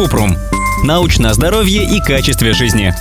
Купрум. 0.00 0.34
Научное 0.82 1.34
здоровье 1.34 1.84
и 1.84 2.00
качестве 2.00 2.54
жизни. 2.54 2.94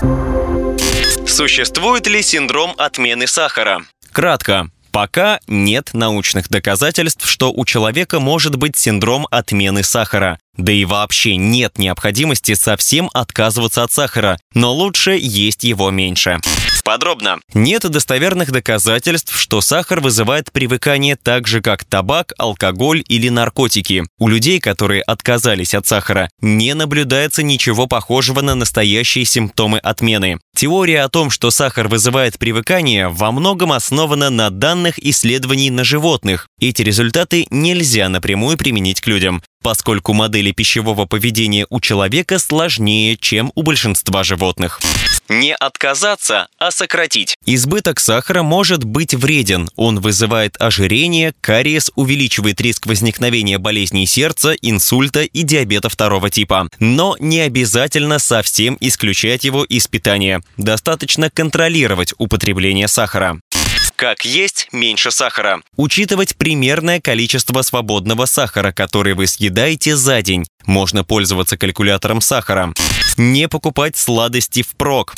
Существует 1.25 2.07
ли 2.07 2.21
синдром 2.21 2.73
отмены 2.77 3.25
сахара? 3.25 3.83
Кратко. 4.11 4.69
Пока 4.91 5.39
нет 5.47 5.91
научных 5.93 6.49
доказательств, 6.49 7.25
что 7.25 7.53
у 7.53 7.63
человека 7.63 8.19
может 8.19 8.57
быть 8.57 8.75
синдром 8.75 9.29
отмены 9.31 9.81
сахара. 9.81 10.39
Да 10.57 10.73
и 10.73 10.83
вообще 10.83 11.37
нет 11.37 11.77
необходимости 11.77 12.53
совсем 12.53 13.09
отказываться 13.13 13.83
от 13.83 13.93
сахара, 13.93 14.37
но 14.53 14.73
лучше 14.73 15.17
есть 15.17 15.63
его 15.63 15.91
меньше. 15.91 16.41
Подробно. 16.89 17.37
Нет 17.53 17.87
достоверных 17.87 18.51
доказательств, 18.51 19.39
что 19.39 19.61
сахар 19.61 19.99
вызывает 19.99 20.51
привыкание 20.51 21.15
так 21.15 21.45
же, 21.45 21.61
как 21.61 21.83
табак, 21.83 22.33
алкоголь 22.39 23.03
или 23.07 23.29
наркотики. 23.29 24.05
У 24.17 24.27
людей, 24.27 24.59
которые 24.59 25.03
отказались 25.03 25.75
от 25.75 25.85
сахара, 25.85 26.31
не 26.41 26.73
наблюдается 26.73 27.43
ничего 27.43 27.85
похожего 27.85 28.41
на 28.41 28.55
настоящие 28.55 29.25
симптомы 29.25 29.77
отмены. 29.77 30.39
Теория 30.55 31.03
о 31.03 31.09
том, 31.09 31.29
что 31.29 31.51
сахар 31.51 31.87
вызывает 31.87 32.39
привыкание, 32.39 33.09
во 33.09 33.31
многом 33.31 33.71
основана 33.71 34.31
на 34.31 34.49
данных 34.49 34.97
исследований 34.97 35.69
на 35.69 35.83
животных. 35.83 36.47
Эти 36.59 36.81
результаты 36.81 37.45
нельзя 37.51 38.09
напрямую 38.09 38.57
применить 38.57 38.99
к 38.99 39.05
людям 39.05 39.43
поскольку 39.61 40.13
модели 40.13 40.51
пищевого 40.51 41.05
поведения 41.05 41.67
у 41.69 41.81
человека 41.81 42.39
сложнее, 42.39 43.17
чем 43.17 43.51
у 43.55 43.61
большинства 43.61 44.23
животных. 44.23 44.79
Не 45.29 45.53
отказаться, 45.53 46.47
а 46.57 46.71
сократить. 46.71 47.37
Избыток 47.45 47.99
сахара 47.99 48.41
может 48.41 48.83
быть 48.83 49.13
вреден. 49.13 49.69
Он 49.75 49.99
вызывает 49.99 50.59
ожирение, 50.59 51.33
кариес, 51.39 51.91
увеличивает 51.95 52.59
риск 52.59 52.87
возникновения 52.87 53.59
болезней 53.59 54.07
сердца, 54.07 54.53
инсульта 54.61 55.21
и 55.21 55.43
диабета 55.43 55.89
второго 55.89 56.31
типа. 56.31 56.67
Но 56.79 57.15
не 57.19 57.41
обязательно 57.41 58.17
совсем 58.17 58.75
исключать 58.79 59.43
его 59.43 59.63
из 59.63 59.87
питания. 59.87 60.41
Достаточно 60.57 61.29
контролировать 61.29 62.13
употребление 62.17 62.87
сахара. 62.87 63.39
Как 63.99 64.23
есть 64.23 64.69
меньше 64.71 65.11
сахара. 65.11 65.59
Учитывать 65.75 66.37
примерное 66.37 67.01
количество 67.01 67.61
свободного 67.63 68.27
сахара, 68.27 68.71
который 68.71 69.13
вы 69.13 69.27
съедаете 69.27 69.97
за 69.97 70.21
день. 70.21 70.45
Можно 70.65 71.03
пользоваться 71.03 71.57
калькулятором 71.57 72.21
сахара. 72.21 72.73
Не 73.17 73.49
покупать 73.49 73.97
сладости 73.97 74.61
впрок. 74.61 75.15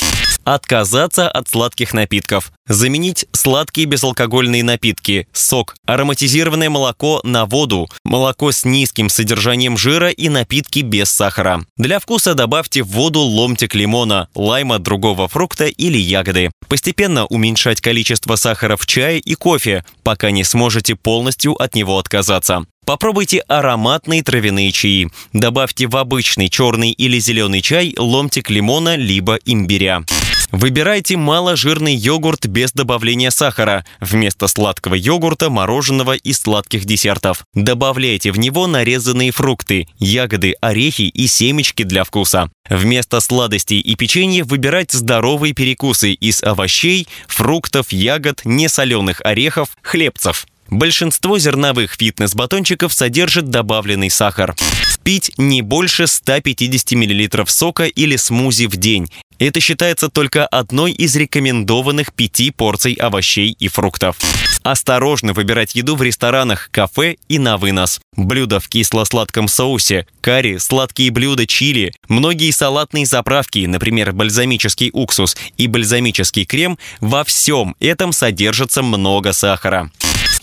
Отказаться 0.53 1.29
от 1.29 1.47
сладких 1.47 1.93
напитков. 1.93 2.51
Заменить 2.67 3.25
сладкие 3.31 3.87
безалкогольные 3.87 4.65
напитки, 4.65 5.29
сок, 5.31 5.75
ароматизированное 5.85 6.69
молоко 6.69 7.21
на 7.23 7.45
воду, 7.45 7.87
молоко 8.03 8.51
с 8.51 8.65
низким 8.65 9.07
содержанием 9.07 9.77
жира 9.77 10.09
и 10.09 10.27
напитки 10.27 10.79
без 10.79 11.09
сахара. 11.09 11.63
Для 11.77 11.99
вкуса 11.99 12.33
добавьте 12.33 12.83
в 12.83 12.87
воду 12.87 13.21
ломтик 13.21 13.75
лимона, 13.75 14.27
лайма, 14.35 14.77
другого 14.77 15.29
фрукта 15.29 15.67
или 15.67 15.97
ягоды. 15.97 16.51
Постепенно 16.67 17.25
уменьшать 17.27 17.79
количество 17.79 18.35
сахара 18.35 18.75
в 18.75 18.85
чае 18.85 19.19
и 19.19 19.35
кофе, 19.35 19.85
пока 20.03 20.31
не 20.31 20.43
сможете 20.43 20.97
полностью 20.97 21.53
от 21.53 21.75
него 21.75 21.97
отказаться. 21.97 22.65
Попробуйте 22.85 23.39
ароматные 23.47 24.21
травяные 24.21 24.73
чаи. 24.73 25.07
Добавьте 25.31 25.87
в 25.87 25.95
обычный 25.95 26.49
черный 26.49 26.91
или 26.91 27.19
зеленый 27.19 27.61
чай 27.61 27.95
ломтик 27.97 28.49
лимона 28.49 28.97
либо 28.97 29.35
имбиря. 29.45 30.03
Выбирайте 30.51 31.15
маложирный 31.15 31.95
йогурт 31.95 32.45
без 32.47 32.73
добавления 32.73 33.29
сахара. 33.29 33.85
Вместо 34.01 34.47
сладкого 34.47 34.95
йогурта, 34.95 35.49
мороженого 35.49 36.15
и 36.15 36.33
сладких 36.33 36.85
десертов. 36.85 37.45
Добавляйте 37.53 38.31
в 38.31 38.39
него 38.39 38.67
нарезанные 38.67 39.31
фрукты, 39.31 39.87
ягоды, 39.97 40.55
орехи 40.61 41.03
и 41.03 41.27
семечки 41.27 41.83
для 41.83 42.03
вкуса. 42.03 42.51
Вместо 42.69 43.21
сладостей 43.21 43.79
и 43.79 43.95
печенья 43.95 44.43
выбирать 44.43 44.91
здоровые 44.91 45.53
перекусы 45.53 46.13
из 46.13 46.43
овощей, 46.43 47.07
фруктов, 47.27 47.91
ягод, 47.91 48.41
несоленых 48.43 49.21
орехов, 49.23 49.69
хлебцев. 49.81 50.45
Большинство 50.69 51.37
зерновых 51.37 51.95
фитнес-батончиков 51.95 52.93
содержит 52.93 53.49
добавленный 53.49 54.09
сахар. 54.09 54.55
Пить 55.03 55.31
не 55.37 55.61
больше 55.61 56.07
150 56.07 56.91
мл 56.91 57.45
сока 57.47 57.85
или 57.85 58.15
смузи 58.15 58.65
в 58.65 58.75
день. 58.75 59.09
Это 59.39 59.59
считается 59.59 60.09
только 60.09 60.45
одной 60.45 60.91
из 60.91 61.15
рекомендованных 61.15 62.13
пяти 62.13 62.51
порций 62.51 62.93
овощей 62.93 63.55
и 63.57 63.67
фруктов. 63.67 64.17
Осторожно 64.61 65.33
выбирать 65.33 65.73
еду 65.73 65.95
в 65.95 66.03
ресторанах, 66.03 66.69
кафе 66.71 67.15
и 67.27 67.39
на 67.39 67.57
вынос. 67.57 67.99
Блюда 68.15 68.59
в 68.59 68.69
кисло-сладком 68.69 69.47
соусе, 69.47 70.05
карри, 70.21 70.57
сладкие 70.57 71.09
блюда 71.09 71.47
чили, 71.47 71.91
многие 72.07 72.51
салатные 72.51 73.07
заправки, 73.07 73.65
например, 73.65 74.13
бальзамический 74.13 74.91
уксус 74.93 75.35
и 75.57 75.65
бальзамический 75.65 76.45
крем, 76.45 76.77
во 76.99 77.23
всем 77.23 77.75
этом 77.79 78.13
содержится 78.13 78.83
много 78.83 79.33
сахара. 79.33 79.89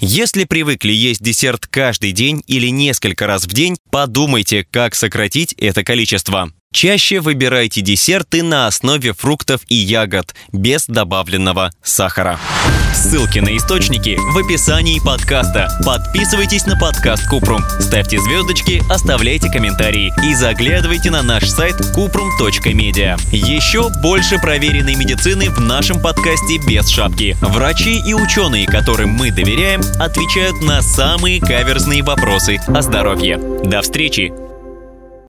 Если 0.00 0.44
привыкли 0.44 0.92
есть 0.92 1.20
десерт 1.20 1.66
каждый 1.66 2.12
день 2.12 2.42
или 2.47 2.69
несколько 2.69 3.26
раз 3.26 3.44
в 3.44 3.53
день, 3.53 3.76
подумайте, 3.91 4.64
как 4.70 4.94
сократить 4.94 5.54
это 5.54 5.82
количество. 5.82 6.53
Чаще 6.71 7.21
выбирайте 7.21 7.81
десерты 7.81 8.43
на 8.43 8.67
основе 8.67 9.15
фруктов 9.15 9.62
и 9.69 9.75
ягод, 9.75 10.34
без 10.53 10.87
добавленного 10.87 11.71
сахара. 11.83 12.39
Ссылки 12.95 13.39
на 13.39 13.56
источники 13.56 14.19
в 14.19 14.37
описании 14.37 14.99
подкаста. 14.99 15.71
Подписывайтесь 15.87 16.67
на 16.67 16.77
подкаст 16.77 17.27
Купрум, 17.29 17.62
ставьте 17.81 18.19
звездочки, 18.19 18.83
оставляйте 18.91 19.51
комментарии 19.51 20.12
и 20.23 20.34
заглядывайте 20.34 21.11
на 21.11 21.23
наш 21.23 21.49
сайт 21.49 21.77
kuprum.media. 21.97 23.19
Еще 23.33 23.89
больше 24.03 24.39
проверенной 24.39 24.95
медицины 24.95 25.49
в 25.49 25.61
нашем 25.61 26.03
подкасте 26.03 26.59
без 26.69 26.89
шапки. 26.89 27.37
Врачи 27.41 27.99
и 28.05 28.12
ученые, 28.12 28.67
которым 28.67 29.11
мы 29.11 29.31
доверяем, 29.31 29.81
отвечают 29.99 30.61
на 30.61 30.83
самые 30.83 31.41
каверзные 31.41 32.03
вопросы 32.03 32.59
о 32.67 32.83
здоровье. 32.83 33.39
До 33.65 33.81
встречи! 33.81 34.47